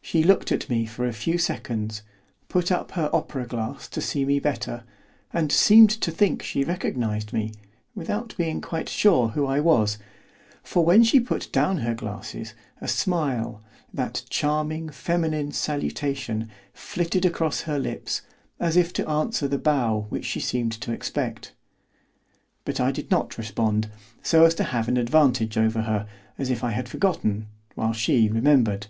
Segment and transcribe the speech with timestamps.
[0.00, 2.02] She looked at me for a few seconds,
[2.48, 4.82] put up her opera glass to see me better,
[5.32, 7.52] and seemed to think she recognised me,
[7.94, 9.98] without being quite sure who I was,
[10.64, 13.62] for when she put down her glasses, a smile,
[13.94, 18.20] that charming, feminine salutation, flitted across her lips,
[18.58, 21.54] as if to answer the bow which she seemed to expect;
[22.64, 23.88] but I did not respond,
[24.22, 28.28] so as to have an advantage over her, as if I had forgotten, while she
[28.28, 28.88] remembered.